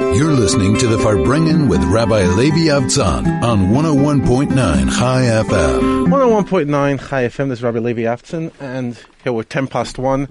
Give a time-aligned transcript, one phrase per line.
[0.00, 4.50] You're listening to the Farbrengen with Rabbi Levi Avtzon on 101.9
[4.98, 6.06] Chai FM.
[6.08, 10.28] 101.9 Chai FM, this is Rabbi Levi Avtzon, and here we're 10 past 1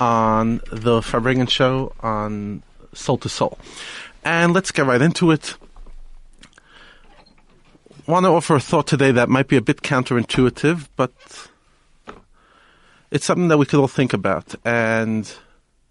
[0.00, 2.62] on the Farbrengen show on
[2.94, 3.58] Soul to Soul.
[4.24, 5.56] And let's get right into it.
[8.06, 11.12] want to offer a thought today that might be a bit counterintuitive, but
[13.10, 14.54] it's something that we could all think about.
[14.64, 15.30] And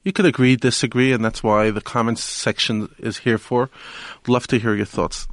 [0.08, 3.70] you could agree, disagree, and that's why the comments section is here for.
[4.26, 5.28] Love to hear your thoughts.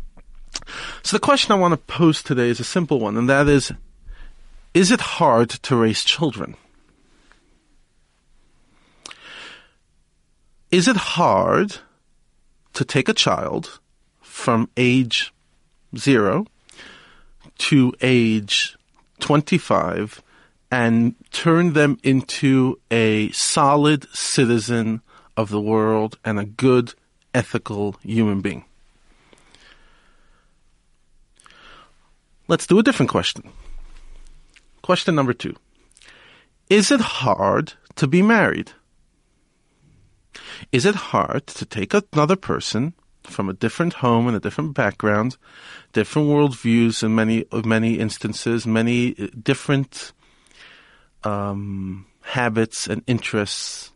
[1.04, 3.72] So the question I want to pose today is a simple one, and that is,
[4.74, 6.56] is it hard to raise children?
[10.72, 11.76] Is it hard
[12.72, 13.78] to take a child
[14.20, 15.32] from age
[15.96, 16.46] zero
[17.58, 18.76] to age
[19.20, 20.20] 25
[20.70, 25.00] and turn them into a solid citizen
[25.36, 26.94] of the world and a good,
[27.32, 28.64] ethical human being?
[32.46, 33.50] Let's do a different question.
[34.82, 35.56] Question number two.
[36.68, 38.72] Is it hard to be married?
[40.72, 45.36] Is it hard to take another person from a different home and a different background,
[45.92, 50.12] different worldviews in many many instances, many uh, different
[51.24, 53.92] um, habits and interests,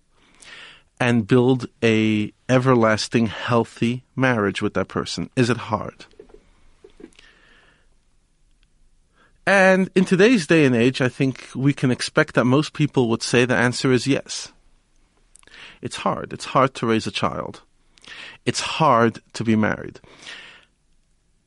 [1.01, 5.31] and build a everlasting healthy marriage with that person?
[5.37, 6.06] Is it hard?
[9.47, 13.23] And in today's day and age, I think we can expect that most people would
[13.23, 14.53] say the answer is yes.
[15.81, 16.34] It's hard.
[16.34, 17.62] It's hard to raise a child.
[18.45, 20.01] It's hard to be married.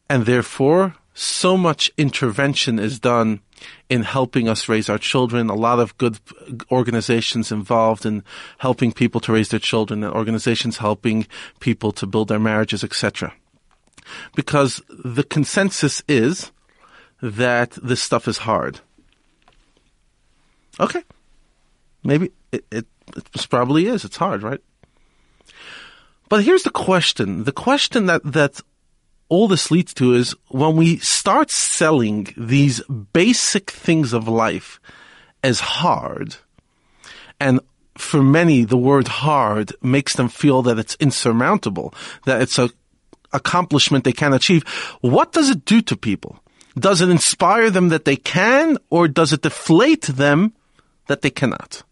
[0.09, 3.41] And therefore, so much intervention is done
[3.89, 5.49] in helping us raise our children.
[5.49, 6.19] A lot of good
[6.71, 8.23] organizations involved in
[8.59, 11.27] helping people to raise their children, and organizations helping
[11.59, 13.33] people to build their marriages, etc.
[14.35, 16.51] Because the consensus is
[17.21, 18.79] that this stuff is hard.
[20.79, 21.03] Okay.
[22.03, 22.85] Maybe it, it,
[23.15, 24.03] it probably is.
[24.03, 24.59] It's hard, right?
[26.29, 27.43] But here's the question.
[27.43, 28.61] The question that, that
[29.31, 32.81] all this leads to is when we start selling these
[33.13, 34.81] basic things of life
[35.41, 36.35] as hard,
[37.39, 37.61] and
[37.95, 41.93] for many, the word hard makes them feel that it's insurmountable,
[42.25, 42.69] that it's a
[43.31, 44.67] accomplishment they can't achieve.
[44.99, 46.43] What does it do to people?
[46.75, 50.51] Does it inspire them that they can, or does it deflate them
[51.07, 51.83] that they cannot?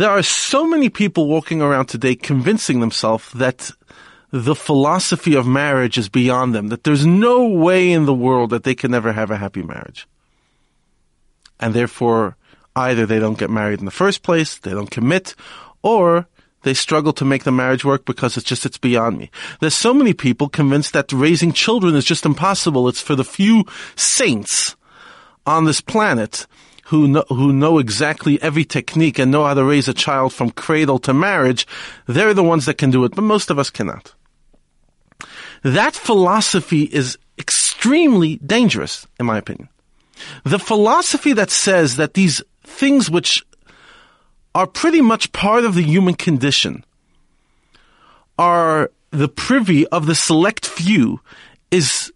[0.00, 3.70] There are so many people walking around today convincing themselves that
[4.30, 8.64] the philosophy of marriage is beyond them, that there's no way in the world that
[8.64, 10.08] they can ever have a happy marriage.
[11.60, 12.38] And therefore,
[12.74, 15.34] either they don't get married in the first place, they don't commit,
[15.82, 16.26] or
[16.62, 19.30] they struggle to make the marriage work because it's just, it's beyond me.
[19.60, 22.88] There's so many people convinced that raising children is just impossible.
[22.88, 23.66] It's for the few
[23.96, 24.76] saints
[25.44, 26.46] on this planet
[26.90, 30.50] who know, who know exactly every technique and know how to raise a child from
[30.50, 31.64] cradle to marriage.
[32.06, 34.12] They're the ones that can do it, but most of us cannot.
[35.62, 39.68] That philosophy is extremely dangerous, in my opinion.
[40.44, 43.46] The philosophy that says that these things which
[44.52, 46.84] are pretty much part of the human condition,
[48.36, 51.20] are the privy of the select few,
[51.70, 52.12] is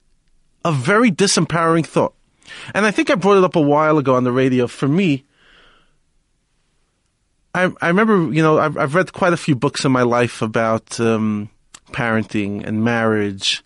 [0.64, 2.14] a very disempowering thought.
[2.74, 4.66] And I think I brought it up a while ago on the radio.
[4.66, 5.24] For me,
[7.54, 10.42] I, I remember, you know, I've, I've read quite a few books in my life
[10.42, 11.48] about um,
[11.92, 13.63] parenting and marriage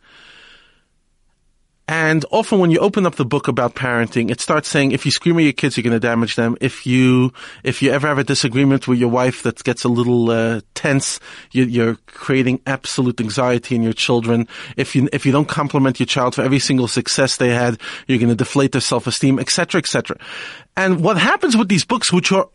[1.88, 5.10] and often when you open up the book about parenting, it starts saying if you
[5.10, 6.54] scream at your kids, you're going to damage them.
[6.60, 7.32] If you,
[7.64, 11.18] if you ever have a disagreement with your wife that gets a little uh, tense,
[11.50, 14.46] you, are creating absolute anxiety in your children.
[14.76, 18.18] If you, if you don't compliment your child for every single success they had, you're
[18.18, 20.18] going to deflate their self-esteem, etc., etc.
[20.76, 22.50] And what happens with these books, which are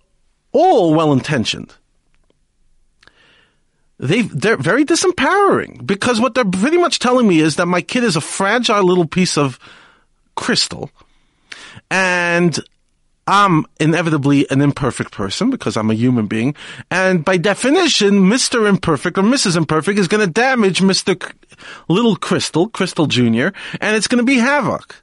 [0.52, 1.74] all well-intentioned,
[4.00, 8.04] they they're very disempowering because what they're pretty much telling me is that my kid
[8.04, 9.60] is a fragile little piece of
[10.36, 10.90] crystal
[11.90, 12.60] and
[13.26, 16.56] I'm inevitably an imperfect person because I'm a human being.
[16.92, 18.68] And by definition, Mr.
[18.68, 19.56] Imperfect or Mrs.
[19.56, 21.22] Imperfect is going to damage Mr.
[21.22, 21.32] C-
[21.88, 23.50] Little Crystal, Crystal Jr.,
[23.80, 25.03] and it's going to be havoc.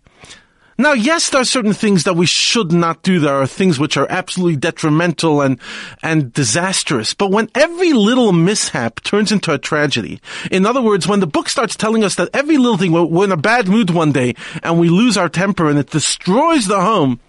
[0.81, 3.21] Now, yes, there are certain things that we should not do.
[3.21, 5.61] There are things which are absolutely detrimental and,
[6.03, 7.13] and disastrous.
[7.13, 11.51] But when every little mishap turns into a tragedy, in other words, when the book
[11.51, 14.81] starts telling us that every little thing, we're in a bad mood one day and
[14.81, 17.21] we lose our temper and it destroys the home,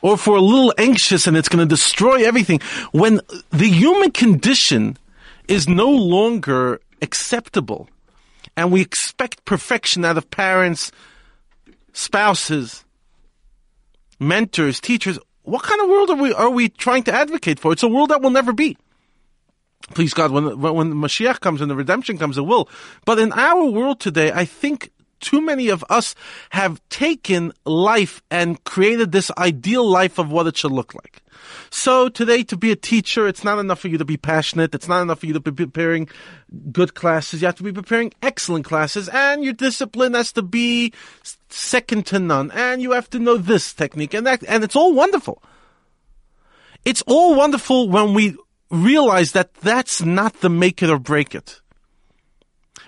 [0.00, 2.60] or if we're a little anxious and it's going to destroy everything.
[2.92, 4.96] When the human condition
[5.48, 7.88] is no longer acceptable
[8.56, 10.92] and we expect perfection out of parents,
[11.94, 12.84] spouses,
[14.20, 17.72] mentors, teachers, what kind of world are we, are we trying to advocate for?
[17.72, 18.76] It's a world that will never be.
[19.94, 22.68] Please God, when, when the Mashiach comes and the redemption comes, it will.
[23.04, 24.90] But in our world today, I think
[25.24, 26.14] too many of us
[26.50, 31.22] have taken life and created this ideal life of what it should look like.
[31.70, 34.74] So today, to be a teacher, it's not enough for you to be passionate.
[34.74, 36.08] It's not enough for you to be preparing
[36.70, 37.42] good classes.
[37.42, 40.92] You have to be preparing excellent classes, and your discipline has to be
[41.48, 42.50] second to none.
[42.52, 45.42] And you have to know this technique and that, and it's all wonderful.
[46.84, 48.36] It's all wonderful when we
[48.70, 51.60] realize that that's not the make it or break it.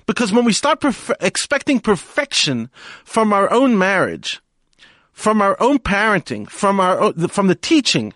[0.06, 2.70] Because when we start perf- expecting perfection
[3.04, 4.40] from our own marriage,
[5.12, 8.12] from our own parenting, from our own, from the teaching,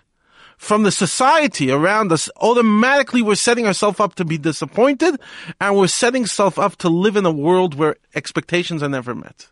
[0.57, 5.19] from the society around us, automatically we're setting ourselves up to be disappointed
[5.59, 9.49] and we're setting ourselves up to live in a world where expectations are never met.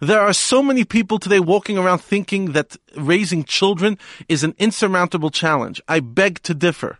[0.00, 3.98] There are so many people today walking around thinking that raising children
[4.28, 5.80] is an insurmountable challenge.
[5.88, 6.98] I beg to differ.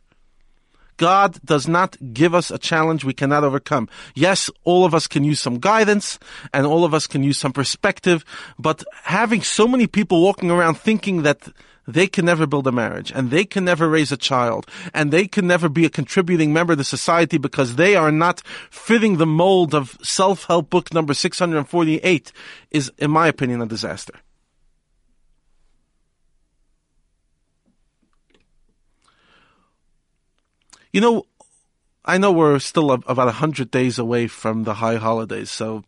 [0.96, 3.88] God does not give us a challenge we cannot overcome.
[4.14, 6.18] Yes, all of us can use some guidance
[6.52, 8.24] and all of us can use some perspective,
[8.58, 11.48] but having so many people walking around thinking that
[11.86, 15.26] they can never build a marriage and they can never raise a child and they
[15.26, 18.40] can never be a contributing member to society because they are not
[18.70, 22.32] fitting the mold of self-help book number 648
[22.70, 24.14] is, in my opinion, a disaster.
[30.94, 31.26] You know,
[32.04, 35.82] I know we're still about 100 days away from the high holidays, so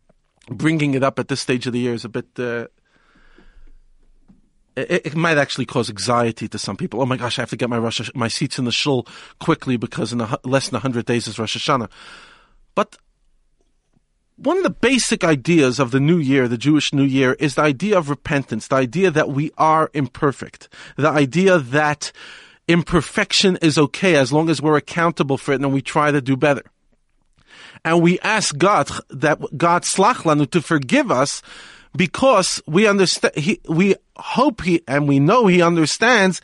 [0.49, 2.27] bringing it up at this stage of the year is a bit.
[2.37, 2.67] Uh,
[4.75, 7.01] it, it, might actually cause anxiety to some people.
[7.01, 9.07] Oh my gosh, I have to get my Rosh, my seats in the shul
[9.39, 11.89] quickly because in a, less than 100 days is Rosh Hashanah.
[12.75, 12.97] But
[14.35, 17.63] one of the basic ideas of the new year, the Jewish new year, is the
[17.63, 22.11] idea of repentance, the idea that we are imperfect, the idea that
[22.69, 26.37] imperfection is okay as long as we're accountable for it and we try to do
[26.37, 26.63] better.
[27.85, 31.43] And we ask God that God slachlanu to forgive us
[31.95, 36.41] because we understand, he, we hope he, and we know he understands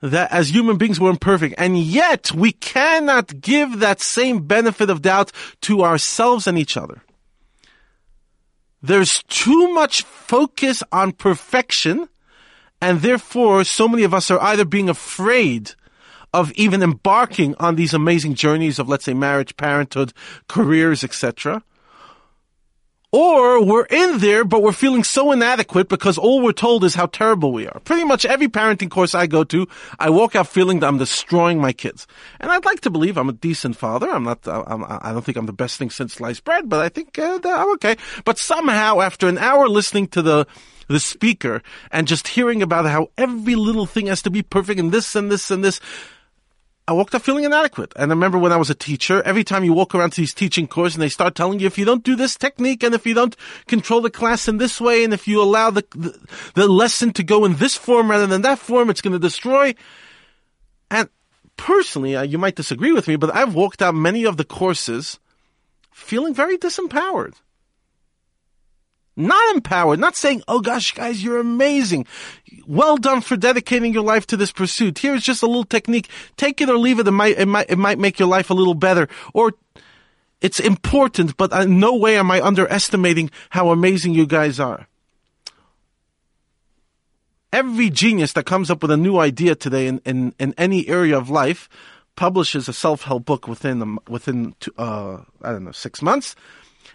[0.00, 1.54] that as human beings we're imperfect.
[1.58, 5.30] And yet we cannot give that same benefit of doubt
[5.62, 7.02] to ourselves and each other.
[8.82, 12.08] There's too much focus on perfection
[12.82, 15.70] and therefore, so many of us are either being afraid
[16.34, 20.12] of even embarking on these amazing journeys of, let's say, marriage, parenthood,
[20.48, 21.62] careers, etc.
[23.12, 27.06] Or we're in there, but we're feeling so inadequate because all we're told is how
[27.06, 27.78] terrible we are.
[27.80, 29.68] Pretty much every parenting course I go to,
[30.00, 32.08] I walk out feeling that I'm destroying my kids.
[32.40, 34.10] And I'd like to believe I'm a decent father.
[34.10, 36.88] I'm not, I'm, I don't think I'm the best thing since sliced bread, but I
[36.88, 37.96] think uh, I'm okay.
[38.24, 40.46] But somehow, after an hour listening to the
[40.88, 44.92] the speaker and just hearing about how every little thing has to be perfect and
[44.92, 45.80] this and this and this.
[46.86, 47.92] I walked out feeling inadequate.
[47.94, 50.34] And I remember when I was a teacher, every time you walk around to these
[50.34, 53.06] teaching courses and they start telling you if you don't do this technique and if
[53.06, 53.36] you don't
[53.68, 56.18] control the class in this way and if you allow the, the,
[56.54, 59.74] the lesson to go in this form rather than that form, it's going to destroy.
[60.90, 61.08] And
[61.56, 65.20] personally, uh, you might disagree with me, but I've walked out many of the courses
[65.92, 67.34] feeling very disempowered.
[69.14, 72.06] Not empowered, not saying, oh gosh, guys, you're amazing.
[72.66, 74.98] Well done for dedicating your life to this pursuit.
[74.98, 76.08] Here's just a little technique.
[76.36, 77.06] Take it or leave it.
[77.06, 79.08] It might, it might, it might make your life a little better.
[79.34, 79.52] Or
[80.40, 84.88] it's important, but in no way am I underestimating how amazing you guys are.
[87.52, 91.18] Every genius that comes up with a new idea today in, in, in any area
[91.18, 91.68] of life
[92.16, 96.34] publishes a self-help book within, within, uh, I don't know, six months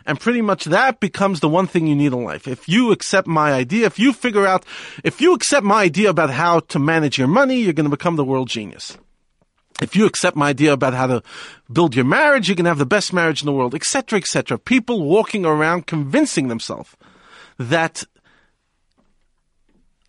[0.08, 2.48] and pretty much that becomes the one thing you need in life.
[2.48, 4.66] If you accept my idea, if you figure out,
[5.04, 8.16] if you accept my idea about how to manage your money, you're going to become
[8.16, 8.98] the world genius.
[9.82, 11.24] If you accept my idea about how to
[11.72, 14.58] build your marriage, you can have the best marriage in the world, etc., etc.
[14.58, 16.96] People walking around convincing themselves
[17.60, 18.04] that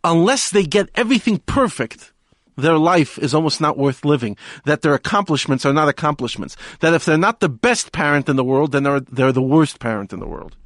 [0.05, 2.13] unless they get everything perfect,
[2.59, 7.05] their life is almost not worth living, that their accomplishments are not accomplishments, that if
[7.05, 10.21] they're not the best parent in the world, then they're, they're the worst parent in
[10.21, 10.57] the world.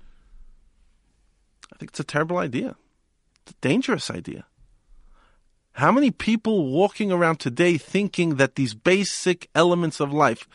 [1.73, 2.77] I think it's a terrible idea.
[3.43, 4.47] It's a dangerous idea.
[5.73, 10.49] How many people walking around today thinking that these basic elements of life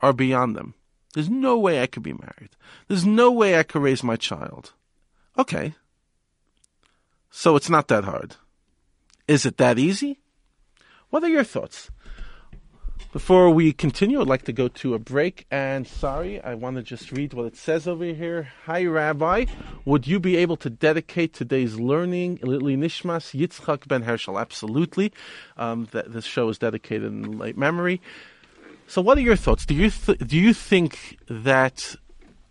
[0.00, 0.74] are beyond them?
[1.14, 2.50] There's no way I could be married.
[2.88, 4.72] There's no way I could raise my child.
[5.38, 5.74] Okay.
[7.30, 8.36] So it's not that hard
[9.26, 10.18] Is it that easy?
[11.14, 11.92] What are your thoughts?
[13.12, 15.46] Before we continue, I'd like to go to a break.
[15.48, 18.48] And sorry, I want to just read what it says over here.
[18.64, 19.44] Hi, Rabbi.
[19.84, 24.40] Would you be able to dedicate today's learning, Nishmas Yitzchak Ben Herschel?
[24.40, 25.12] Absolutely.
[25.56, 28.00] Um, th- this show is dedicated in late memory.
[28.88, 29.64] So, what are your thoughts?
[29.64, 31.94] Do you th- do you think that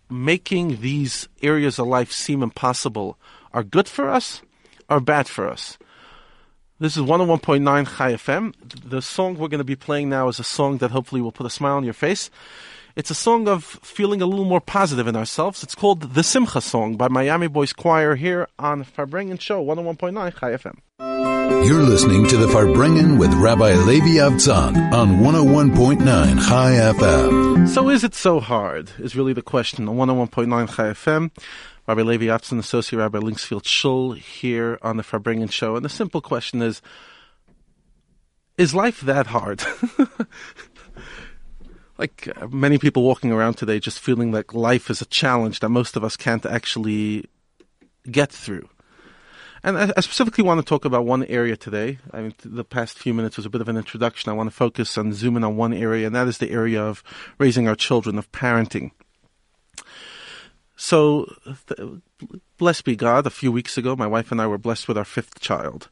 [0.08, 3.18] making these areas of life seem impossible
[3.52, 4.40] are good for us
[4.88, 5.76] or bad for us?
[6.80, 8.52] This is 101.9 Chai FM.
[8.84, 11.46] The song we're going to be playing now is a song that hopefully will put
[11.46, 12.30] a smile on your face.
[12.96, 15.62] It's a song of feeling a little more positive in ourselves.
[15.62, 20.50] It's called The Simcha Song by Miami Boys Choir here on Farbrengen Show, 101.9 Chai
[20.50, 20.78] FM.
[21.64, 26.04] You're listening to the Farbrengen with Rabbi Levi Avtzon on 101.9
[26.48, 27.68] Chai FM.
[27.68, 28.90] So is it so hard?
[28.98, 31.30] Is really the question on 101.9 Chai FM.
[31.86, 35.76] Rabbi Levi Avtzon, Associate Rabbi Linksfield Shul, here on the Farbrengen Show.
[35.76, 36.80] And the simple question is,
[38.56, 39.62] is life that hard?
[41.98, 45.68] like uh, many people walking around today just feeling like life is a challenge that
[45.68, 47.26] most of us can't actually
[48.10, 48.68] get through.
[49.62, 51.98] And I, I specifically want to talk about one area today.
[52.12, 54.30] I mean, the past few minutes was a bit of an introduction.
[54.30, 56.82] I want to focus and zoom in on one area, and that is the area
[56.82, 57.02] of
[57.38, 58.92] raising our children, of parenting.
[60.76, 61.32] So,
[61.68, 62.00] th-
[62.58, 65.04] blessed be God, a few weeks ago, my wife and I were blessed with our
[65.04, 65.88] fifth child.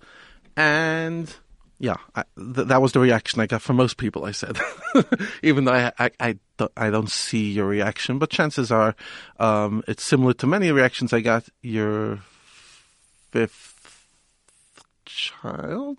[0.56, 1.34] And
[1.78, 4.58] yeah, I, th- that was the reaction I got from most people, I said.
[5.42, 8.94] Even though I, I, I, don't, I don't see your reaction, but chances are
[9.40, 12.20] um, it's similar to many reactions I got your
[13.30, 14.06] fifth
[15.04, 15.98] child.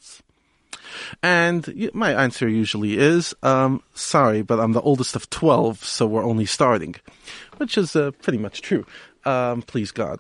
[1.22, 6.26] And my answer usually is, um, sorry, but I'm the oldest of 12, so we're
[6.26, 6.96] only starting,
[7.64, 8.86] which is uh, pretty much true.
[9.24, 10.20] Um, please God.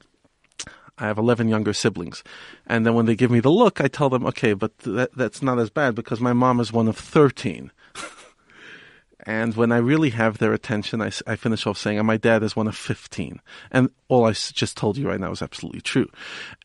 [0.97, 2.23] I have 11 younger siblings.
[2.65, 5.41] And then when they give me the look, I tell them, okay, but that, that's
[5.41, 7.69] not as bad because my mom is one of 13.
[9.25, 12.43] and when I really have their attention, I, I finish off saying, and my dad
[12.43, 13.41] is one of 15.
[13.71, 16.09] And all I just told you right now is absolutely true.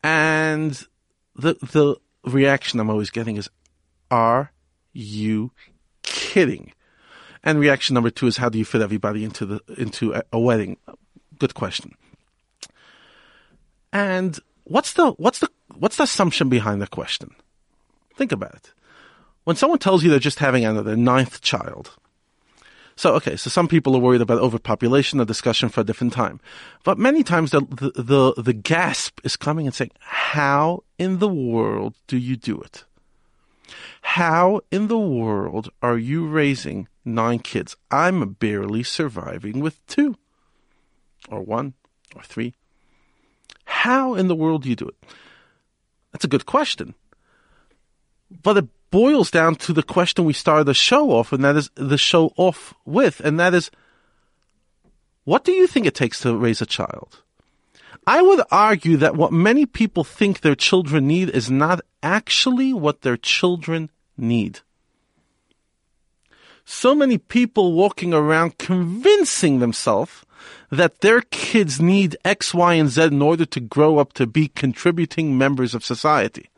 [0.01, 0.81] And
[1.35, 3.49] the, the reaction I'm always getting is,
[4.09, 4.53] are
[4.93, 5.51] you
[6.03, 6.71] kidding?
[7.43, 10.39] And reaction number two is how do you fit everybody into the into a, a
[10.39, 10.77] wedding?
[11.37, 11.95] Good question.
[13.93, 17.33] And what's the what's the what's the assumption behind the question?
[18.15, 18.73] Think about it.
[19.45, 21.91] When someone tells you they're just having another ninth child,
[22.99, 26.41] so okay, so some people are worried about overpopulation, a discussion for a different time.
[26.83, 31.29] But many times the, the the the gasp is coming and saying, "How in the
[31.29, 32.83] world do you do it?"
[34.01, 37.75] How in the world are you raising nine kids?
[37.91, 40.15] I'm barely surviving with two,
[41.29, 41.73] or one,
[42.15, 42.55] or three.
[43.65, 44.95] How in the world do you do it?
[46.11, 46.95] That's a good question.
[48.43, 51.69] But it boils down to the question we started the show off, and that is
[51.75, 53.69] the show off with, and that is
[55.29, 57.21] what do you think it takes to raise a child?
[58.07, 63.01] I would argue that what many people think their children need is not actually what
[63.01, 64.59] their children need.
[66.65, 70.23] So many people walking around convincing themselves
[70.69, 74.47] that their kids need X, Y, and Z in order to grow up to be
[74.49, 76.49] contributing members of society.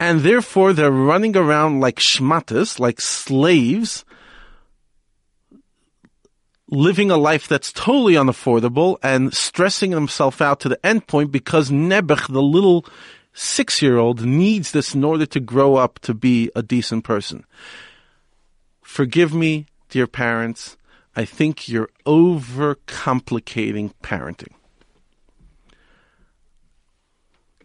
[0.00, 4.04] And therefore they're running around like schmatas, like slaves,
[6.70, 11.70] living a life that's totally unaffordable and stressing themselves out to the end point because
[11.70, 12.84] Nebuch, the little
[13.38, 17.44] six year old, needs this in order to grow up to be a decent person.
[18.82, 20.76] Forgive me, dear parents.
[21.14, 24.54] I think you're overcomplicating parenting.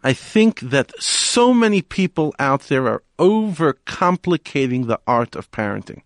[0.04, 6.02] I think that so many people out there are overcomplicating the art of parenting.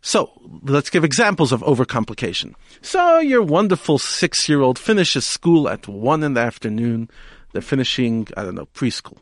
[0.00, 0.30] So
[0.62, 2.54] let's give examples of overcomplication.
[2.80, 7.10] So your wonderful six year old finishes school at one in the afternoon.
[7.52, 9.18] They're finishing, I don't know, preschool.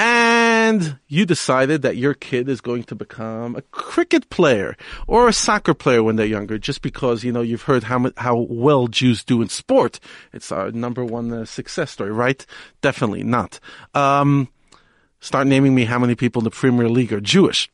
[0.00, 4.76] And you decided that your kid is going to become a cricket player
[5.08, 8.46] or a soccer player when they're younger, just because, you know, you've heard how, how
[8.48, 9.98] well Jews do in sport.
[10.32, 12.46] It's our number one uh, success story, right?
[12.80, 13.58] Definitely not.
[13.92, 14.48] Um,
[15.18, 17.68] start naming me how many people in the Premier League are Jewish.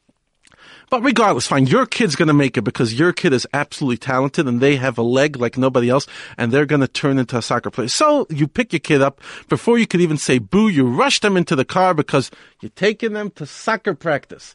[0.90, 4.60] But regardless, fine, your kid's gonna make it because your kid is absolutely talented and
[4.60, 7.88] they have a leg like nobody else and they're gonna turn into a soccer player.
[7.88, 11.36] So you pick your kid up before you could even say boo, you rush them
[11.36, 14.54] into the car because you're taking them to soccer practice.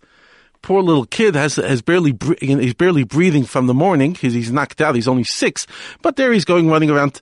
[0.61, 4.13] Poor little kid has, has barely, he's barely breathing from the morning.
[4.15, 4.95] He's, he's knocked out.
[4.95, 5.65] He's only six,
[6.01, 7.21] but there he's going running around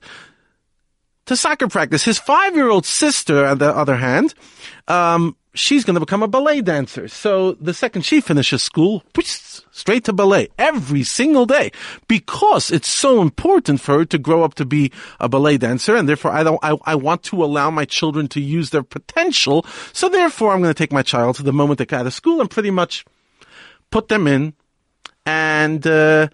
[1.26, 2.02] to soccer practice.
[2.02, 4.34] His five-year-old sister, on the other hand,
[4.88, 7.08] um, she's going to become a ballet dancer.
[7.08, 9.02] So the second she finishes school,
[9.70, 11.72] straight to ballet every single day
[12.06, 15.96] because it's so important for her to grow up to be a ballet dancer.
[15.96, 19.64] And therefore I don't, I, I want to allow my children to use their potential.
[19.92, 22.14] So therefore I'm going to take my child to the moment they get out of
[22.14, 23.04] school and pretty much
[23.90, 24.54] put them in
[25.24, 26.28] and, uh,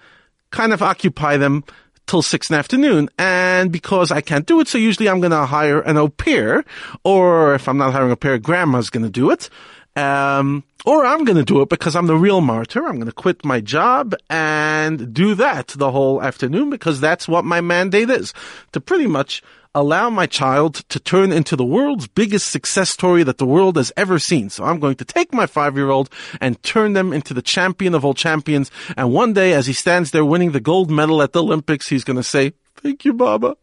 [0.50, 1.64] kind of occupy them
[2.06, 3.08] till six in the afternoon.
[3.18, 6.64] And because I can't do it, so usually I'm going to hire an au pair,
[7.02, 9.50] or if I'm not hiring a pair, grandma's going to do it.
[9.96, 12.84] Um, or I'm going to do it because I'm the real martyr.
[12.84, 17.44] I'm going to quit my job and do that the whole afternoon because that's what
[17.44, 18.34] my mandate is
[18.72, 19.42] to pretty much
[19.74, 23.92] allow my child to turn into the world's biggest success story that the world has
[23.96, 24.48] ever seen.
[24.50, 27.94] So I'm going to take my five year old and turn them into the champion
[27.94, 28.70] of all champions.
[28.96, 32.04] And one day, as he stands there winning the gold medal at the Olympics, he's
[32.04, 33.56] going to say, thank you, Baba.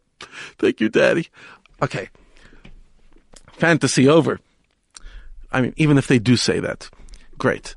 [0.59, 1.29] Thank you, Daddy.
[1.81, 2.09] Okay.
[3.53, 4.39] Fantasy over.
[5.51, 6.89] I mean, even if they do say that,
[7.37, 7.75] great.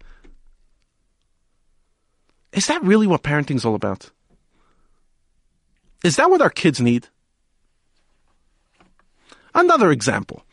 [2.52, 4.10] Is that really what parenting's all about?
[6.04, 7.08] Is that what our kids need?
[9.54, 10.44] Another example.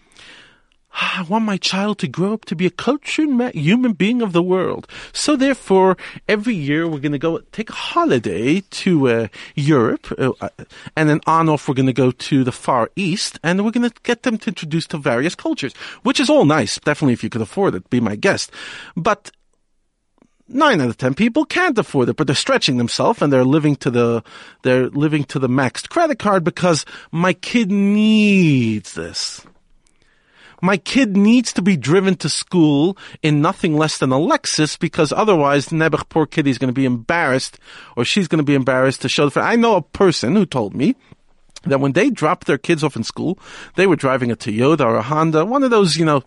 [0.94, 4.44] I want my child to grow up to be a cultured human being of the
[4.44, 4.88] world.
[5.14, 10.34] So therefore, every year we're going to go take a holiday to uh, Europe, uh,
[10.42, 10.50] uh,
[10.96, 13.90] and then on off we're going to go to the Far East, and we're going
[13.90, 16.78] to get them to introduce to various cultures, which is all nice.
[16.80, 18.52] Definitely, if you could afford it, be my guest.
[18.98, 19.32] But
[20.54, 23.76] nine out of ten people can't afford it, but they're stretching themselves and they're living
[23.78, 24.24] to the
[24.64, 29.46] they're living to the maxed credit card because my kid needs this.
[30.64, 35.12] My kid needs to be driven to school in nothing less than a Lexus because
[35.12, 37.58] otherwise, Nebuch, poor kid, is going to be embarrassed
[37.96, 39.42] or she's going to be embarrassed to show the.
[39.42, 40.96] I know a person who told me
[41.64, 43.40] that when they dropped their kids off in school,
[43.76, 46.24] they were driving a Toyota or a Honda, one of those, you know,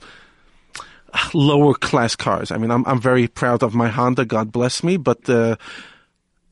[1.32, 2.50] lower class cars.
[2.50, 4.24] I mean, I'm I'm very proud of my Honda.
[4.24, 5.56] God bless me, but uh,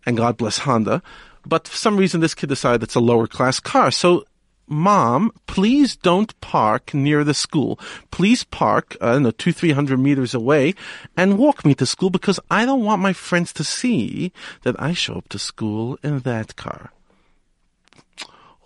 [0.06, 1.02] and God bless Honda.
[1.44, 3.90] But for some reason, this kid decided it's a lower class car.
[3.90, 4.24] So,
[4.68, 7.80] mom, please don't park near the school.
[8.12, 10.74] Please park, I don't know, two, three hundred meters away
[11.16, 14.92] and walk me to school because I don't want my friends to see that I
[14.92, 16.92] show up to school in that car.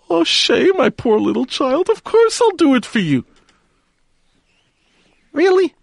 [0.09, 3.25] Oh, Shay, my poor little child, of course I'll do it for you.
[5.33, 5.73] Really?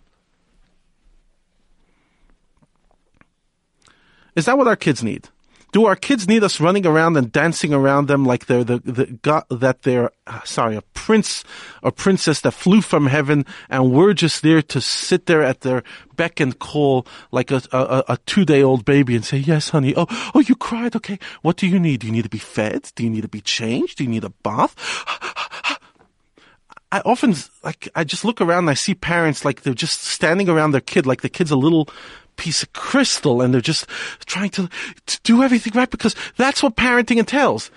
[4.36, 5.28] Is that what our kids need?
[5.74, 9.06] Do our kids need us running around and dancing around them like they're the, the
[9.06, 11.42] God, that they're uh, sorry a prince
[11.82, 15.82] or princess that flew from heaven and we're just there to sit there at their
[16.14, 19.94] beck and call like a, a, a two day old baby and say yes honey.
[19.96, 20.94] Oh oh you cried.
[20.94, 21.18] Okay.
[21.42, 22.00] What do you need?
[22.00, 22.92] Do you need to be fed?
[22.94, 23.98] Do you need to be changed?
[23.98, 24.76] Do you need a bath?
[26.92, 30.48] I often like I just look around and I see parents like they're just standing
[30.48, 31.88] around their kid like the kid's a little
[32.36, 33.86] piece of crystal and they're just
[34.26, 34.68] trying to,
[35.06, 37.70] to do everything right because that's what parenting entails.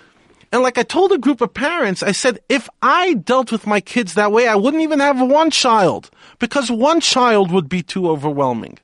[0.50, 3.80] And like I told a group of parents, I said, if I dealt with my
[3.80, 8.08] kids that way, I wouldn't even have one child because one child would be too
[8.08, 8.78] overwhelming.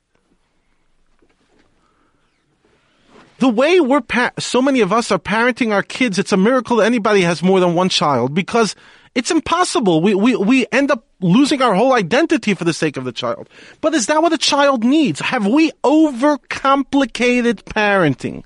[3.39, 6.77] The way we're, pa- so many of us are parenting our kids, it's a miracle
[6.77, 8.75] that anybody has more than one child because
[9.13, 10.01] it's impossible.
[10.01, 13.49] We, we, we end up losing our whole identity for the sake of the child.
[13.81, 15.19] But is that what a child needs?
[15.19, 18.43] Have we overcomplicated parenting?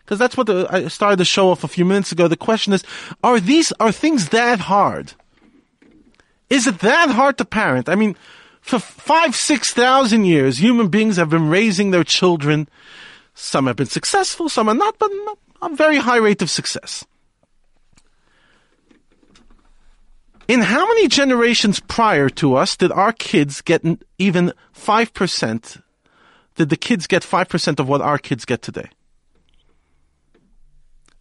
[0.00, 2.28] Because that's what the, I started the show off a few minutes ago.
[2.28, 2.84] The question is,
[3.22, 5.14] are these, are things that hard?
[6.50, 7.88] Is it that hard to parent?
[7.88, 8.14] I mean,
[8.60, 12.68] for five, six thousand years, human beings have been raising their children.
[13.34, 15.10] Some have been successful, some are not, but
[15.62, 17.04] a very high rate of success.
[20.46, 23.82] In how many generations prior to us did our kids get
[24.18, 25.82] even 5%?
[26.56, 28.90] Did the kids get 5% of what our kids get today?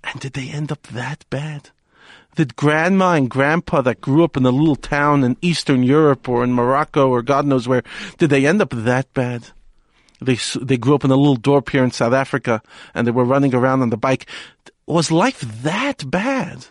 [0.03, 1.69] And did they end up that bad?
[2.35, 6.43] Did grandma and grandpa that grew up in a little town in Eastern Europe or
[6.43, 7.83] in Morocco or God knows where,
[8.17, 9.49] did they end up that bad?
[10.19, 12.61] They, they grew up in a little dorp here in South Africa
[12.93, 14.27] and they were running around on the bike.
[14.87, 16.67] Was life that bad?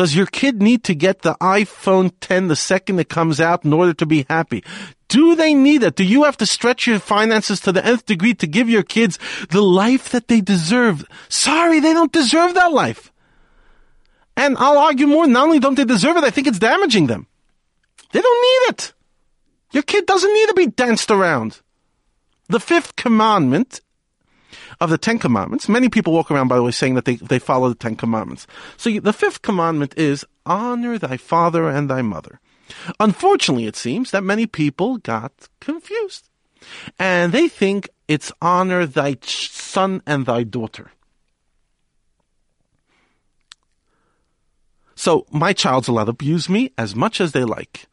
[0.00, 3.72] Does your kid need to get the iPhone 10 the second it comes out in
[3.74, 4.64] order to be happy?
[5.08, 5.94] Do they need it?
[5.94, 9.18] Do you have to stretch your finances to the nth degree to give your kids
[9.50, 11.04] the life that they deserve?
[11.28, 13.12] Sorry, they don't deserve that life.
[14.38, 17.26] And I'll argue more, not only don't they deserve it, I think it's damaging them.
[18.12, 18.94] They don't need it.
[19.72, 21.60] Your kid doesn't need to be danced around.
[22.48, 23.82] The fifth commandment
[24.80, 25.68] of the Ten Commandments.
[25.68, 28.46] Many people walk around, by the way, saying that they, they follow the Ten Commandments.
[28.76, 32.40] So the fifth commandment is honor thy father and thy mother.
[32.98, 36.28] Unfortunately, it seems that many people got confused.
[36.98, 40.90] And they think it's honor thy son and thy daughter.
[44.94, 47.86] So my child's allowed to abuse me as much as they like.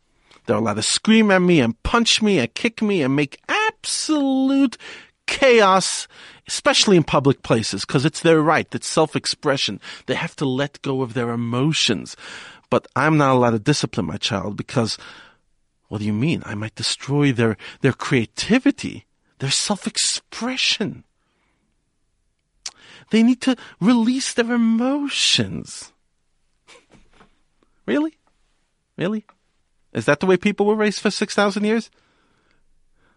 [0.46, 4.78] They're allowed to scream at me and punch me and kick me and make absolute
[5.26, 6.08] chaos,
[6.48, 8.68] especially in public places, because it's their right.
[8.74, 9.82] It's self-expression.
[10.06, 12.16] They have to let go of their emotions.
[12.70, 14.98] But I'm not allowed to discipline my child because
[15.88, 16.44] what do you mean?
[16.46, 19.06] I might destroy their, their creativity,
[19.40, 21.04] their self-expression.
[23.10, 25.94] They need to release their emotions.
[27.86, 28.18] really?
[28.98, 29.26] Really?
[29.94, 31.90] Is that the way people were raised for 6,000 years?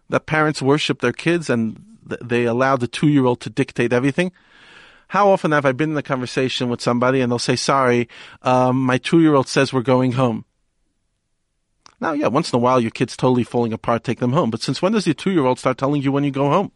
[0.09, 4.31] That parents worship their kids and they allow the two year old to dictate everything?
[5.09, 8.07] How often have I been in a conversation with somebody and they'll say, sorry,
[8.43, 10.45] um, my two year old says we're going home.
[11.99, 14.49] Now, yeah, once in a while your kid's totally falling apart, take them home.
[14.49, 16.71] But since when does your two year old start telling you when you go home?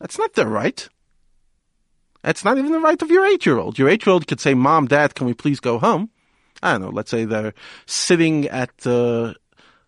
[0.00, 0.88] That's not their right.
[2.22, 3.78] That's not even the right of your eight year old.
[3.78, 6.10] Your eight year old could say, Mom, Dad, can we please go home?
[6.62, 7.54] I don't know, let's say they're
[7.86, 9.34] sitting at uh,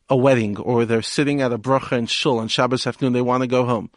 [0.09, 3.43] a wedding or they're sitting at a bracha and shul on Shabbos afternoon, they want
[3.43, 3.91] to go home.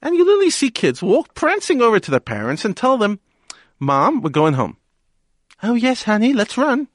[0.00, 3.20] And you literally see kids walk prancing over to their parents and tell them,
[3.78, 4.76] Mom, we're going home.
[5.62, 6.88] Oh, yes, honey, let's run.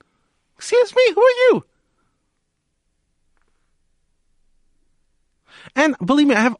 [0.57, 1.65] Excuse me, who are you?
[5.75, 6.57] And believe me, I have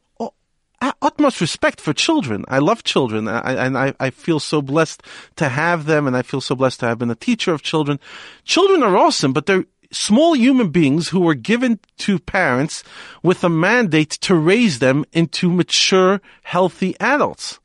[1.00, 2.44] utmost respect for children.
[2.48, 5.02] I love children, and I, I feel so blessed
[5.36, 8.00] to have them, and I feel so blessed to have been a teacher of children.
[8.44, 9.64] Children are awesome, but they're
[9.94, 12.82] small human beings who were given to parents
[13.22, 17.58] with a mandate to raise them into mature, healthy adults.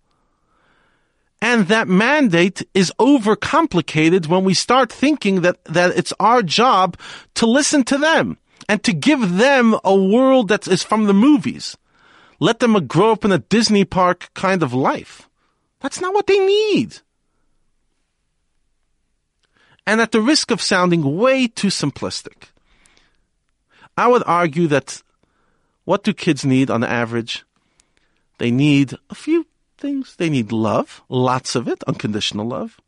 [1.41, 6.97] And that mandate is overcomplicated when we start thinking that, that it's our job
[7.35, 8.37] to listen to them
[8.67, 11.77] and to give them a world that is from the movies.
[12.39, 15.29] Let them grow up in a Disney park kind of life.
[15.79, 16.97] That's not what they need.
[19.89, 22.49] And at the risk of sounding way too simplistic,
[23.97, 25.01] I would argue that
[25.83, 27.43] what do kids need on average?
[28.37, 29.47] They need a few
[29.79, 30.15] things.
[30.15, 32.79] They need love, lots of it, unconditional love.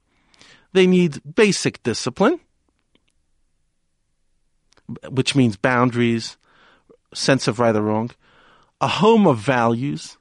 [0.73, 2.39] They need basic discipline,
[5.09, 6.37] which means boundaries,
[7.15, 8.11] sense of right or wrong,
[8.79, 10.19] a home of values,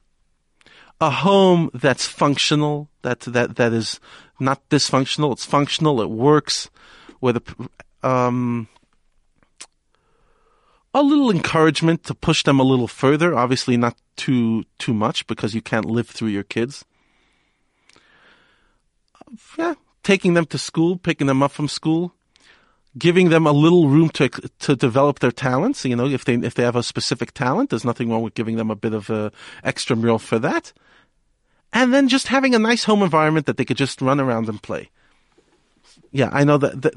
[0.99, 3.99] a home that's functional, that, that, that is
[4.41, 5.31] not dysfunctional.
[5.31, 6.01] It's functional.
[6.01, 6.69] It works.
[7.21, 8.67] With a, um,
[10.93, 13.37] a little encouragement to push them a little further.
[13.37, 16.83] Obviously, not too too much because you can't live through your kids.
[19.57, 22.13] Yeah, taking them to school, picking them up from school,
[22.97, 25.85] giving them a little room to to develop their talents.
[25.85, 28.57] You know, if they if they have a specific talent, there's nothing wrong with giving
[28.57, 29.31] them a bit of a
[29.63, 30.73] extramural for that
[31.73, 34.61] and then just having a nice home environment that they could just run around and
[34.61, 34.89] play.
[36.11, 36.93] Yeah, I know that, that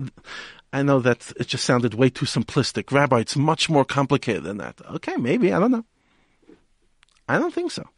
[0.72, 2.90] I know that it just sounded way too simplistic.
[2.90, 4.80] Rabbi, it's much more complicated than that.
[4.94, 5.84] Okay, maybe, I don't know.
[7.28, 7.88] I don't think so.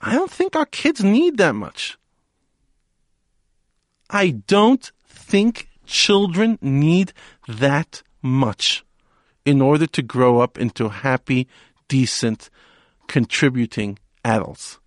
[0.00, 1.96] I don't think our kids need that much.
[4.10, 7.12] I don't think children need
[7.48, 8.84] that much
[9.44, 11.48] in order to grow up into happy,
[11.88, 12.50] decent,
[13.06, 14.78] contributing adults.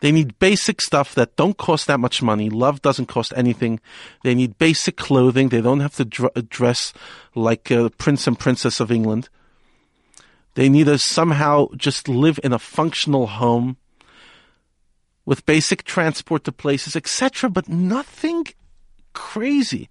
[0.00, 2.48] They need basic stuff that don't cost that much money.
[2.48, 3.80] Love doesn't cost anything.
[4.22, 5.48] They need basic clothing.
[5.48, 6.92] They don't have to dr- dress
[7.34, 9.28] like a prince and princess of England.
[10.54, 13.76] They need to somehow just live in a functional home
[15.24, 18.46] with basic transport to places, etc., but nothing
[19.12, 19.88] crazy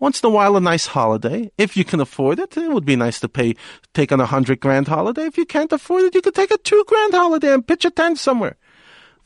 [0.00, 1.52] once in a while a nice holiday.
[1.56, 3.54] If you can afford it, it would be nice to pay,
[3.94, 5.26] take on a hundred grand holiday.
[5.26, 7.90] If you can't afford it, you could take a two grand holiday and pitch a
[7.90, 8.56] tent somewhere.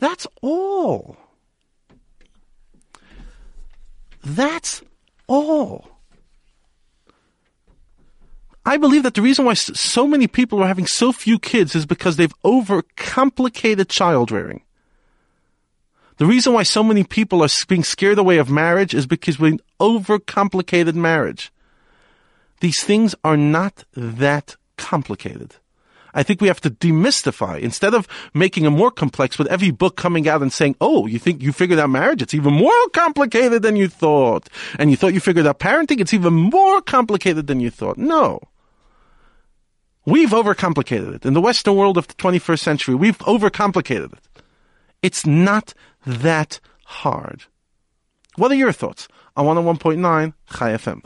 [0.01, 1.17] That's all.
[4.23, 4.83] That's
[5.29, 5.89] all.
[8.67, 11.85] I believe that the reason why so many people are having so few kids is
[11.85, 14.63] because they've overcomplicated child rearing.
[16.17, 19.59] The reason why so many people are being scared away of marriage is because we
[19.81, 21.53] overcomplicated marriage.
[22.61, 25.57] These things are not that complicated.
[26.17, 29.97] I think we have to demystify instead of making it more complex with every book
[29.97, 32.23] coming out and saying, "Oh, you think you figured out marriage?
[32.23, 34.49] It's even more complicated than you thought."
[34.79, 36.01] And you thought you figured out parenting?
[36.01, 37.99] It's even more complicated than you thought.
[37.99, 38.39] No.
[40.07, 41.27] We've overcomplicated it.
[41.27, 44.43] In the Western world of the 21st century, we've overcomplicated it.
[45.03, 45.75] It's not
[46.07, 47.45] that hard.
[48.37, 51.01] What are your thoughts on 101.9 Chai FM?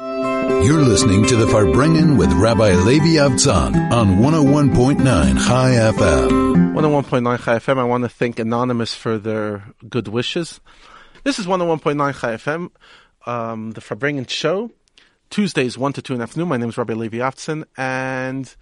[0.64, 6.74] You're listening to the Farbrengen with Rabbi Levi Avtzon on 101.9 Chai FM.
[6.74, 7.78] 101.9 Chai FM.
[7.78, 10.60] I want to thank Anonymous for their good wishes.
[11.22, 12.70] This is 101.9 Chai FM,
[13.26, 14.70] um, the Farbrengen show.
[15.30, 16.48] Tuesdays, 1 to 2 in the afternoon.
[16.48, 18.54] My name is Rabbi Levi Avtzon, and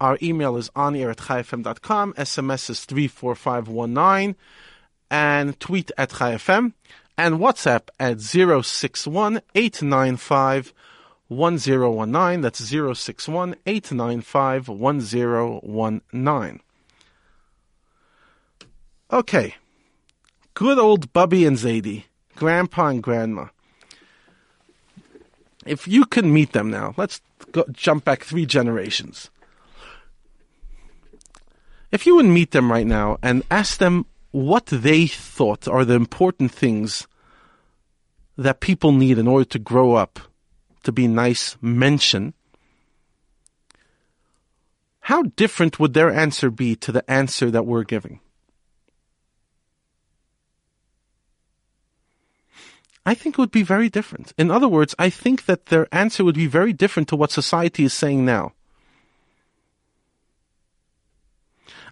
[0.00, 2.14] our email is on air at chaifm.com.
[2.14, 4.34] SMS is 34519.
[5.10, 6.72] And tweet at chaifm.
[7.18, 10.72] And WhatsApp at 061 895
[11.28, 12.40] 1019.
[12.40, 16.60] That's 061 895 1019.
[19.12, 19.54] Okay.
[20.54, 22.04] Good old Bubby and Zadie,
[22.36, 23.46] Grandpa and Grandma.
[25.66, 27.20] If you could meet them now, let's
[27.52, 29.30] go, jump back three generations
[31.92, 35.94] if you would meet them right now and ask them what they thought are the
[35.94, 37.06] important things
[38.36, 40.20] that people need in order to grow up
[40.82, 42.32] to be nice mention,
[45.00, 48.20] how different would their answer be to the answer that we're giving?
[53.04, 54.32] I think it would be very different.
[54.38, 57.84] In other words, I think that their answer would be very different to what society
[57.84, 58.52] is saying now.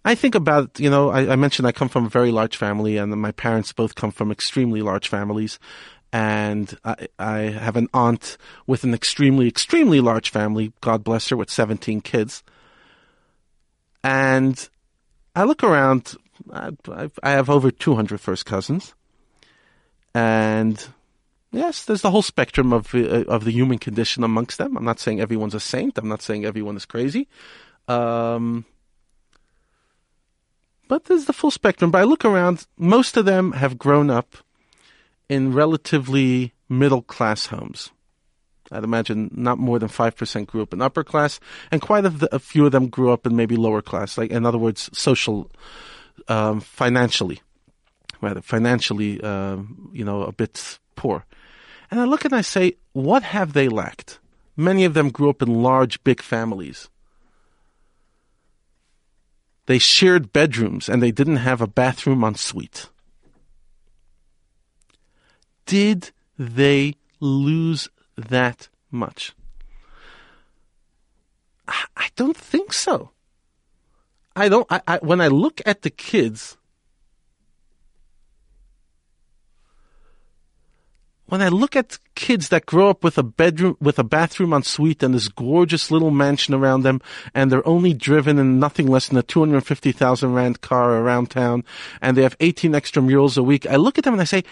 [0.04, 2.96] I think about, you know, I, I, mentioned I come from a very large family
[2.96, 5.58] and my parents both come from extremely large families.
[6.12, 11.36] And I, I have an aunt with an extremely, extremely large family, God bless her,
[11.36, 12.42] with 17 kids.
[14.02, 14.68] And
[15.36, 16.14] I look around,
[16.52, 16.70] I,
[17.22, 18.94] I have over 200 first cousins.
[20.14, 20.88] And
[21.52, 24.76] yes, there's the whole spectrum of, uh, of the human condition amongst them.
[24.76, 25.98] I'm not saying everyone's a saint.
[25.98, 27.28] I'm not saying everyone is crazy.
[27.86, 28.64] Um,
[30.88, 31.90] but there's the full spectrum.
[31.90, 34.36] But I look around, most of them have grown up
[35.28, 37.90] in relatively middle class homes.
[38.70, 42.38] I'd imagine not more than 5% grew up in upper class, and quite a, a
[42.38, 45.50] few of them grew up in maybe lower class, like, in other words, social,
[46.28, 47.40] um, financially,
[48.20, 49.56] rather, financially, uh,
[49.92, 51.24] you know, a bit poor.
[51.90, 54.18] And I look and I say, what have they lacked?
[54.56, 56.90] Many of them grew up in large, big families.
[59.68, 62.88] They shared bedrooms and they didn't have a bathroom en suite.
[65.66, 69.34] Did they lose that much?
[71.68, 73.10] I don't think so.
[74.34, 74.66] I don't.
[74.70, 76.56] I, I, when I look at the kids,
[81.28, 84.62] when I look at kids that grow up with a bedroom, with a bathroom en
[84.62, 87.02] suite and this gorgeous little mansion around them,
[87.34, 91.64] and they're only driven in nothing less than a 250,000 rand car around town,
[92.00, 94.42] and they have 18 extramurals a week, I look at them and I say,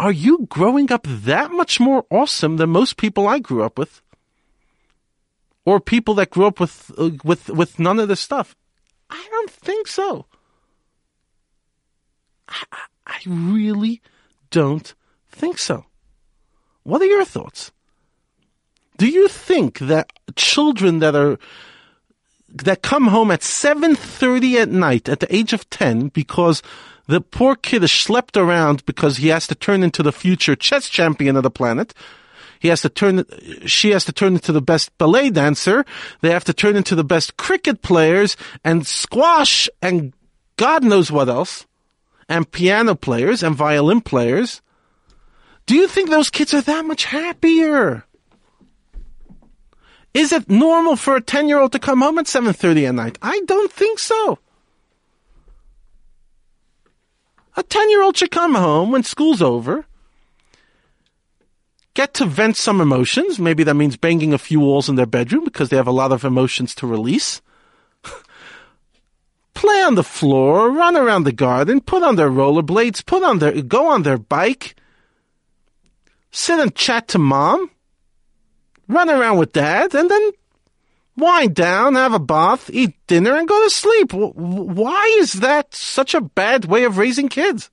[0.00, 4.00] are you growing up that much more awesome than most people I grew up with?
[5.66, 8.56] Or people that grew up with, uh, with, with none of this stuff?
[9.10, 10.24] I don't think so.
[12.48, 12.64] I,
[13.06, 14.00] I really
[14.50, 14.94] don't
[15.30, 15.84] think so.
[16.84, 17.72] What are your thoughts?
[18.98, 21.38] Do you think that children that are
[22.48, 26.62] that come home at 7:30 at night at the age of 10 because
[27.06, 30.88] the poor kid is schlepped around because he has to turn into the future chess
[30.88, 31.94] champion of the planet.
[32.60, 33.24] He has to turn,
[33.66, 35.84] she has to turn into the best ballet dancer.
[36.20, 40.12] They have to turn into the best cricket players and squash and
[40.56, 41.66] God knows what else.
[42.28, 44.62] And piano players and violin players.
[45.66, 48.04] Do you think those kids are that much happier?
[50.14, 53.18] Is it normal for a 10 year old to come home at 7.30 at night?
[53.22, 54.38] I don't think so.
[57.56, 59.86] A 10 year old should come home when school's over,
[61.94, 63.38] get to vent some emotions.
[63.38, 66.12] Maybe that means banging a few walls in their bedroom because they have a lot
[66.12, 67.42] of emotions to release.
[69.54, 73.60] Play on the floor, run around the garden, put on their rollerblades, put on their,
[73.62, 74.74] go on their bike,
[76.32, 77.70] sit and chat to mom,
[78.88, 80.30] run around with dad, and then
[81.16, 84.12] wind down, have a bath, eat dinner, and go to sleep.
[84.12, 87.70] Why is that such a bad way of raising kids?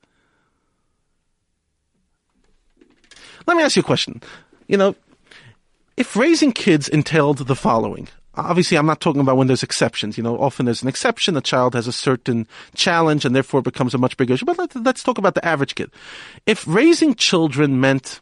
[3.48, 4.22] Let me ask you a question.
[4.67, 4.95] You know,
[5.98, 10.17] if raising kids entailed the following, obviously I'm not talking about when there's exceptions.
[10.17, 11.36] You know, often there's an exception.
[11.36, 14.45] A child has a certain challenge and therefore becomes a much bigger issue.
[14.45, 15.91] But let, us talk about the average kid.
[16.45, 18.22] If raising children meant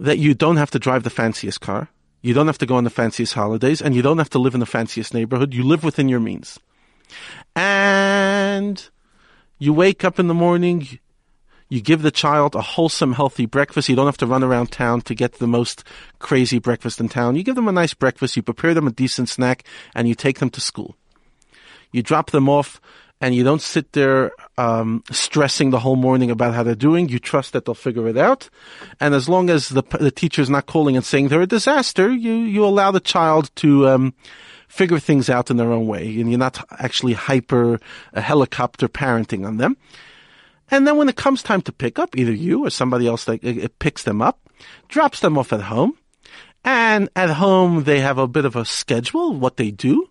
[0.00, 1.88] that you don't have to drive the fanciest car.
[2.22, 4.54] You don't have to go on the fanciest holidays and you don't have to live
[4.54, 5.54] in the fanciest neighborhood.
[5.54, 6.58] You live within your means.
[7.54, 8.88] And
[9.58, 10.98] you wake up in the morning,
[11.68, 13.88] you give the child a wholesome, healthy breakfast.
[13.88, 15.84] You don't have to run around town to get the most
[16.18, 17.36] crazy breakfast in town.
[17.36, 20.38] You give them a nice breakfast, you prepare them a decent snack, and you take
[20.38, 20.96] them to school.
[21.92, 22.80] You drop them off
[23.20, 27.08] and you don't sit there um, stressing the whole morning about how they're doing.
[27.08, 28.48] You trust that they'll figure it out,
[28.98, 32.10] and as long as the the teacher is not calling and saying they're a disaster,
[32.10, 33.88] you you allow the child to.
[33.88, 34.14] Um,
[34.68, 37.80] figure things out in their own way, and you're not actually hyper
[38.14, 39.76] uh, helicopter parenting on them.
[40.70, 43.44] And then when it comes time to pick up, either you or somebody else that
[43.44, 44.38] uh, picks them up,
[44.86, 45.98] drops them off at home,
[46.64, 50.08] and at home they have a bit of a schedule what they do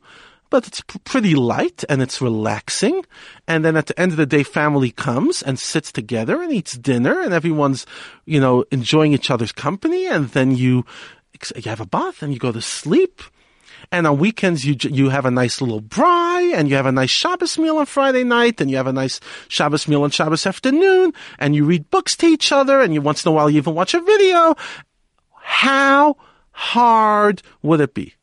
[0.50, 3.06] but it's pretty light and it's relaxing.
[3.48, 6.78] And then at the end of the day, family comes and sits together and eats
[6.78, 7.86] dinner and everyone's,
[8.26, 10.08] you know, enjoying each other's company.
[10.08, 10.86] And then you,
[11.56, 13.22] you have a bath and you go to sleep.
[13.92, 17.10] And on weekends, you, you have a nice little braai and you have a nice
[17.10, 21.14] Shabbos meal on Friday night and you have a nice Shabbos meal on Shabbos afternoon
[21.40, 23.74] and you read books to each other and you once in a while you even
[23.74, 24.56] watch a video.
[25.42, 26.18] How
[26.52, 28.14] hard would it be?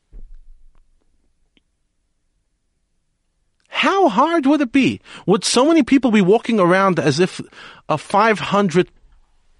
[3.76, 5.02] How hard would it be?
[5.26, 7.42] Would so many people be walking around as if
[7.90, 8.88] a 500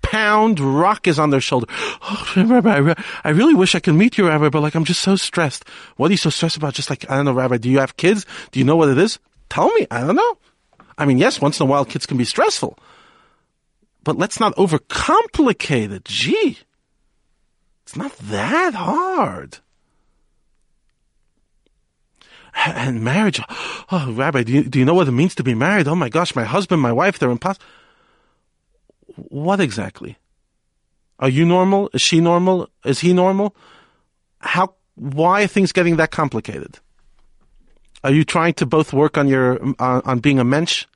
[0.01, 1.67] pound rock is on their shoulder?
[2.09, 5.17] Oh, Rabbi, I really wish I could meet you, Rabbi, but like, I'm just so
[5.17, 5.69] stressed.
[5.97, 6.73] What are you so stressed about?
[6.73, 8.25] Just like, I don't know, Rabbi, do you have kids?
[8.53, 9.19] Do you know what it is?
[9.51, 9.87] Tell me.
[9.91, 10.39] I don't know.
[10.97, 12.79] I mean, yes, once in a while kids can be stressful,
[14.03, 16.05] but let's not overcomplicate it.
[16.07, 16.59] Gee,
[17.83, 19.59] it's not that hard
[22.67, 23.41] and marriage.
[23.91, 25.89] Oh, Rabbi, do you, do you know what it means to be married?
[25.89, 27.67] Oh my gosh, my husband, my wife, they're impossible.
[29.17, 30.17] What exactly?
[31.19, 31.91] Are you normal?
[31.93, 32.69] Is she normal?
[32.85, 33.55] Is he normal?
[34.41, 36.79] How, why are things getting that complicated?
[38.05, 40.87] Are you trying to both work on your, uh, on being a mensch?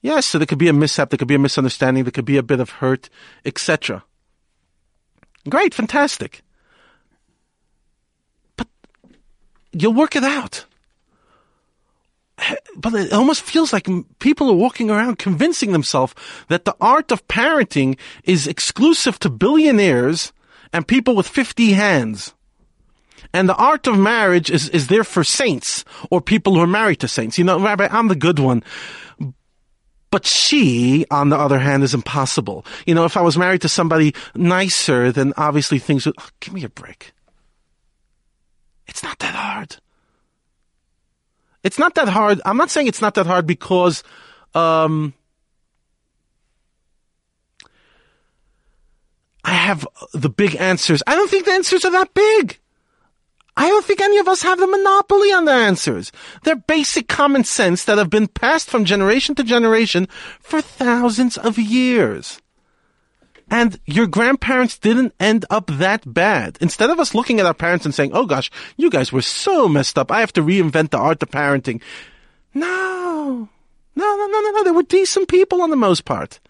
[0.00, 2.36] Yes, so there could be a mishap, there could be a misunderstanding, there could be
[2.36, 3.08] a bit of hurt,
[3.44, 4.04] etc.
[5.48, 6.42] Great, fantastic.
[9.80, 10.66] You'll work it out.
[12.76, 13.88] But it almost feels like
[14.20, 16.14] people are walking around convincing themselves
[16.48, 20.32] that the art of parenting is exclusive to billionaires
[20.72, 22.34] and people with 50 hands.
[23.34, 27.00] And the art of marriage is, is there for saints or people who are married
[27.00, 27.38] to saints.
[27.38, 28.62] You know, Rabbi, I'm the good one.
[30.10, 32.64] But she, on the other hand, is impossible.
[32.86, 36.54] You know, if I was married to somebody nicer, then obviously things would, oh, give
[36.54, 37.12] me a break.
[38.88, 39.76] It's not that hard.
[41.62, 42.40] It's not that hard.
[42.44, 44.02] I'm not saying it's not that hard because
[44.54, 45.12] um,
[49.44, 51.02] I have the big answers.
[51.06, 52.58] I don't think the answers are that big.
[53.56, 56.12] I don't think any of us have the monopoly on the answers.
[56.44, 60.06] They're basic common sense that have been passed from generation to generation
[60.38, 62.40] for thousands of years.
[63.50, 66.58] And your grandparents didn't end up that bad.
[66.60, 69.68] Instead of us looking at our parents and saying, oh gosh, you guys were so
[69.68, 70.10] messed up.
[70.10, 71.80] I have to reinvent the art of parenting.
[72.52, 73.48] No.
[73.96, 74.64] No, no, no, no, no.
[74.64, 76.40] They were decent people on the most part.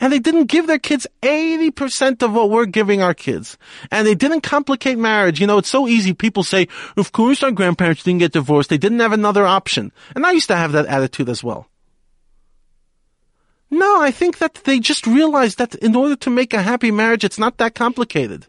[0.00, 3.56] And they didn't give their kids 80% of what we're giving our kids.
[3.90, 5.40] And they didn't complicate marriage.
[5.40, 6.12] You know, it's so easy.
[6.12, 8.70] People say, of course our grandparents didn't get divorced.
[8.70, 9.92] They didn't have another option.
[10.14, 11.68] And I used to have that attitude as well.
[13.70, 17.24] No, I think that they just realized that in order to make a happy marriage,
[17.24, 18.46] it's not that complicated.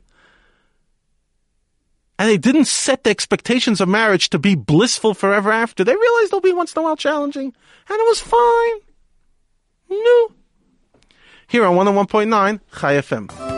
[2.18, 5.84] And they didn't set the expectations of marriage to be blissful forever after.
[5.84, 7.54] They realized they'll be once in a while challenging,
[7.90, 8.80] and it was fine.
[9.90, 10.32] No.
[11.48, 13.55] Here on 101.9 Chai FM.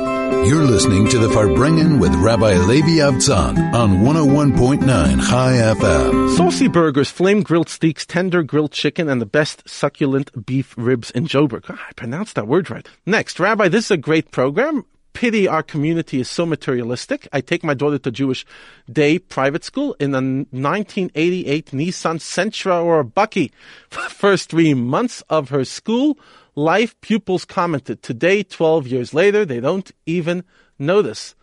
[0.47, 4.79] You're listening to the Farbrengen with Rabbi Levi Avtzon on 101.9
[5.27, 6.37] Chai FM.
[6.37, 11.27] Saucy burgers, flame grilled steaks, tender grilled chicken, and the best succulent beef ribs in
[11.27, 11.65] Joburg.
[11.69, 12.87] Oh, I pronounced that word right.
[13.05, 14.85] Next, Rabbi, this is a great program.
[15.11, 17.27] Pity our community is so materialistic.
[17.33, 18.45] I take my daughter to Jewish
[18.89, 23.51] day private school in a 1988 Nissan Sentra or a bakkie.
[23.89, 26.17] First three months of her school
[26.57, 28.01] life, pupils commented.
[28.01, 30.43] Today, 12 years later, they don't even
[30.77, 31.35] notice.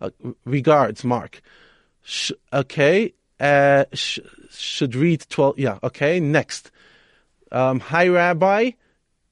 [0.00, 0.10] Uh,
[0.44, 1.42] regards, Mark.
[2.02, 5.58] Sh- okay, uh, sh- should read 12.
[5.58, 6.70] Yeah, okay, next.
[7.50, 8.70] Um, hi, Rabbi.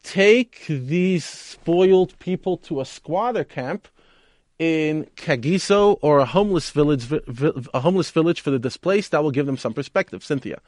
[0.03, 3.87] Take these spoiled people to a squatter camp
[4.59, 9.13] in Kagiso or a homeless village, a homeless village for the displaced.
[9.13, 10.61] That will give them some perspective, Cynthia.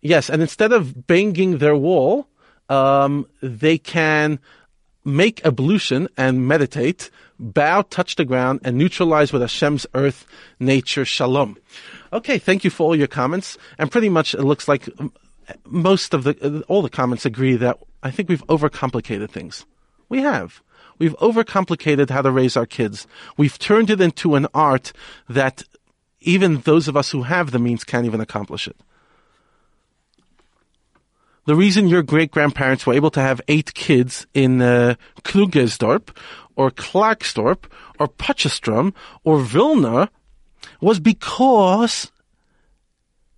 [0.00, 2.28] Yes, and instead of banging their wall,
[2.68, 4.38] um, they can
[5.04, 10.26] make ablution and meditate, bow, touch the ground, and neutralize with Hashem's earth,
[10.60, 11.56] nature, shalom.
[12.12, 13.56] Okay, thank you for all your comments.
[13.78, 14.88] And pretty much it looks like
[15.64, 19.64] most of the, all the comments agree that I think we've overcomplicated things.
[20.08, 20.62] We have.
[20.98, 23.06] We've overcomplicated how to raise our kids.
[23.36, 24.92] We've turned it into an art
[25.28, 25.62] that
[26.20, 28.76] even those of us who have the means can't even accomplish it.
[31.48, 36.14] The reason your great grandparents were able to have eight kids in uh, Krugersdorp
[36.56, 37.64] or Klerksdorp
[37.98, 38.92] or Potchefstroom
[39.24, 40.10] or Vilna
[40.82, 42.12] was because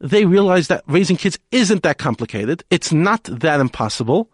[0.00, 2.64] they realized that raising kids isn't that complicated.
[2.68, 4.28] It's not that impossible.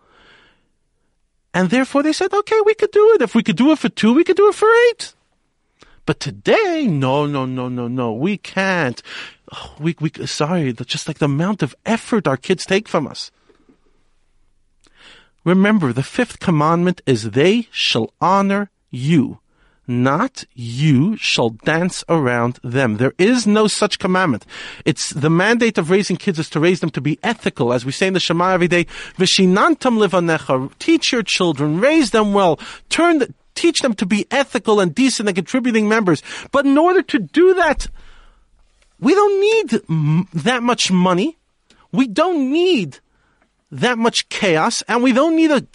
[1.52, 3.20] And therefore they said, okay, we could do it.
[3.20, 5.12] If we could do it for two, we could do it for eight.
[6.06, 9.02] But today, no, no, no, no, no, we can't.
[9.52, 13.30] Oh, we, we, sorry, just like the amount of effort our kids take from us.
[15.46, 19.38] Remember, the fifth commandment is they shall honor you,
[19.86, 22.96] not you shall dance around them.
[22.96, 24.44] There is no such commandment.
[24.84, 27.92] It's the mandate of raising kids is to raise them to be ethical, as we
[27.92, 28.86] say in the Shema every day.
[29.18, 30.76] Vishinantam livanecha.
[30.80, 35.28] Teach your children, raise them well, turn the, teach them to be ethical and decent
[35.28, 36.24] and contributing members.
[36.50, 37.86] But in order to do that,
[38.98, 41.38] we don't need m- that much money.
[41.92, 42.98] We don't need
[43.70, 45.66] that much chaos, and we don't need to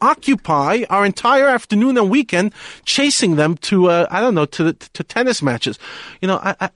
[0.00, 2.52] occupy our entire afternoon and weekend
[2.84, 5.78] chasing them to, uh, I don't know, to to tennis matches.
[6.20, 6.70] You know, I, I,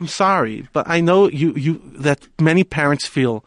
[0.00, 3.44] I'm sorry, but I know you, you that many parents feel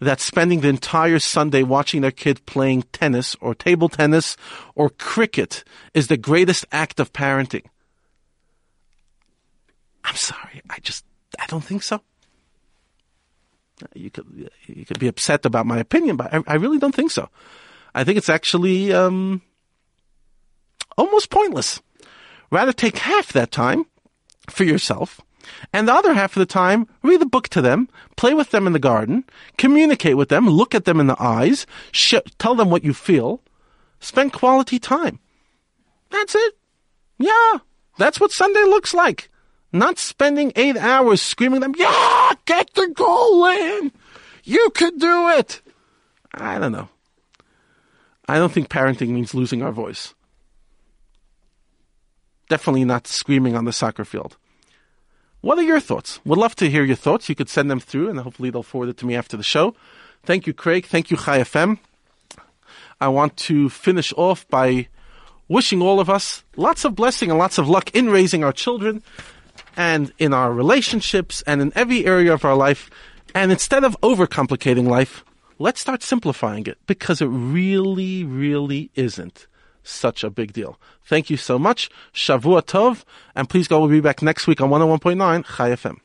[0.00, 4.36] that spending the entire Sunday watching their kid playing tennis or table tennis
[4.74, 5.62] or cricket
[5.92, 7.64] is the greatest act of parenting.
[10.02, 10.62] I'm sorry.
[10.70, 11.04] I just,
[11.38, 12.00] I don't think so.
[13.94, 17.10] You could, you could be upset about my opinion, but I, I really don't think
[17.10, 17.28] so.
[17.94, 19.42] I think it's actually, um,
[20.96, 21.80] almost pointless.
[22.50, 23.86] Rather take half that time
[24.48, 25.20] for yourself
[25.72, 28.66] and the other half of the time, read the book to them, play with them
[28.66, 29.24] in the garden,
[29.56, 33.40] communicate with them, look at them in the eyes, sh- tell them what you feel,
[34.00, 35.18] spend quality time.
[36.10, 36.54] That's it.
[37.18, 37.58] Yeah,
[37.98, 39.29] that's what Sunday looks like.
[39.72, 43.92] Not spending eight hours screaming them, yeah, get the goal in.
[44.42, 45.62] You could do it.
[46.34, 46.88] I don't know.
[48.28, 50.14] I don't think parenting means losing our voice.
[52.48, 54.36] Definitely not screaming on the soccer field.
[55.40, 56.20] What are your thoughts?
[56.24, 57.28] Would love to hear your thoughts.
[57.28, 59.74] You could send them through, and hopefully they'll forward it to me after the show.
[60.24, 60.86] Thank you, Craig.
[60.86, 61.78] Thank you, Chai FM.
[63.00, 64.88] I want to finish off by
[65.48, 69.02] wishing all of us lots of blessing and lots of luck in raising our children
[69.76, 72.90] and in our relationships and in every area of our life.
[73.34, 75.24] And instead of overcomplicating life,
[75.58, 79.46] let's start simplifying it because it really, really isn't
[79.82, 80.78] such a big deal.
[81.04, 81.88] Thank you so much.
[82.12, 83.04] Shavua Tov.
[83.34, 86.00] And please go, we'll be back next week on 101.9 Chai FM.